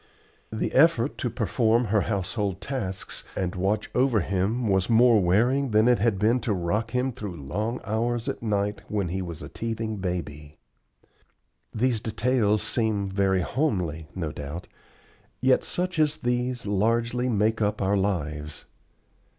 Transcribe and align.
The 0.51 0.73
effort 0.73 1.19
to 1.19 1.29
perform 1.29 1.85
her 1.85 2.01
household 2.01 2.59
tasks 2.59 3.23
and 3.35 3.53
watch 3.53 3.91
over 3.93 4.21
him 4.21 4.67
was 4.67 4.89
more 4.89 5.21
wearing 5.21 5.69
than 5.69 5.87
it 5.87 5.99
had 5.99 6.17
been 6.17 6.39
to 6.39 6.53
rock 6.53 6.89
him 6.89 7.11
through 7.11 7.35
long 7.35 7.79
hours 7.83 8.27
at 8.27 8.41
night 8.41 8.81
when 8.87 9.09
he 9.09 9.21
was 9.21 9.43
a 9.43 9.47
teething 9.47 9.97
baby. 9.97 10.57
These 11.71 11.99
details 11.99 12.63
seem 12.63 13.09
very 13.11 13.41
homely 13.41 14.07
no 14.15 14.31
doubt, 14.31 14.67
yet 15.39 15.63
such 15.63 15.99
as 15.99 16.17
these 16.17 16.65
largely 16.65 17.29
make 17.29 17.61
up 17.61 17.79
our 17.79 17.95
lives. 17.95 18.65